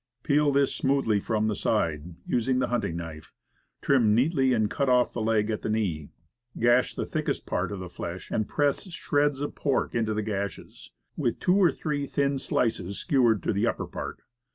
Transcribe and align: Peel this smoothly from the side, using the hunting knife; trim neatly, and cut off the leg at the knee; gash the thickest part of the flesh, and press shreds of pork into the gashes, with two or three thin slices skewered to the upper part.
Peel 0.23 0.51
this 0.51 0.73
smoothly 0.73 1.19
from 1.19 1.45
the 1.47 1.55
side, 1.55 2.15
using 2.25 2.57
the 2.57 2.69
hunting 2.69 2.95
knife; 2.95 3.31
trim 3.83 4.15
neatly, 4.15 4.51
and 4.51 4.71
cut 4.71 4.89
off 4.89 5.13
the 5.13 5.21
leg 5.21 5.51
at 5.51 5.61
the 5.61 5.69
knee; 5.69 6.09
gash 6.57 6.95
the 6.95 7.05
thickest 7.05 7.45
part 7.45 7.71
of 7.71 7.77
the 7.79 7.87
flesh, 7.87 8.31
and 8.31 8.49
press 8.49 8.89
shreds 8.91 9.41
of 9.41 9.53
pork 9.53 9.93
into 9.93 10.15
the 10.15 10.23
gashes, 10.23 10.89
with 11.15 11.39
two 11.39 11.53
or 11.55 11.71
three 11.71 12.07
thin 12.07 12.39
slices 12.39 12.97
skewered 12.97 13.43
to 13.43 13.53
the 13.53 13.67
upper 13.67 13.85
part. 13.85 14.21